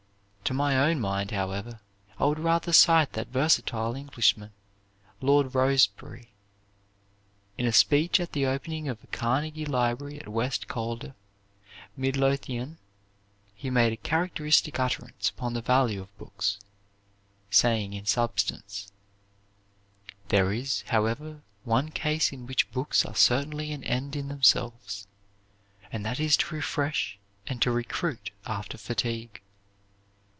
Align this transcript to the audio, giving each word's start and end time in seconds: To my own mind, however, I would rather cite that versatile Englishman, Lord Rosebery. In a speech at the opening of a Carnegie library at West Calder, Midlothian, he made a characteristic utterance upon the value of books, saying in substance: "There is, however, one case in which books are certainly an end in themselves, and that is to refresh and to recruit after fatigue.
To 0.51 0.53
my 0.53 0.77
own 0.77 0.99
mind, 0.99 1.31
however, 1.31 1.79
I 2.19 2.25
would 2.25 2.37
rather 2.37 2.73
cite 2.73 3.13
that 3.13 3.29
versatile 3.29 3.95
Englishman, 3.95 4.51
Lord 5.21 5.55
Rosebery. 5.55 6.33
In 7.57 7.65
a 7.65 7.71
speech 7.71 8.19
at 8.19 8.33
the 8.33 8.45
opening 8.45 8.89
of 8.89 9.01
a 9.01 9.07
Carnegie 9.07 9.65
library 9.65 10.19
at 10.19 10.27
West 10.27 10.67
Calder, 10.67 11.15
Midlothian, 11.95 12.79
he 13.55 13.69
made 13.69 13.93
a 13.93 13.95
characteristic 13.95 14.77
utterance 14.77 15.29
upon 15.29 15.53
the 15.53 15.61
value 15.61 16.01
of 16.01 16.17
books, 16.17 16.59
saying 17.49 17.93
in 17.93 18.05
substance: 18.05 18.91
"There 20.27 20.51
is, 20.51 20.81
however, 20.89 21.43
one 21.63 21.91
case 21.91 22.33
in 22.33 22.45
which 22.45 22.69
books 22.73 23.05
are 23.05 23.15
certainly 23.15 23.71
an 23.71 23.85
end 23.85 24.17
in 24.17 24.27
themselves, 24.27 25.07
and 25.93 26.05
that 26.05 26.19
is 26.19 26.35
to 26.37 26.53
refresh 26.55 27.17
and 27.47 27.61
to 27.61 27.71
recruit 27.71 28.31
after 28.45 28.77
fatigue. 28.77 29.41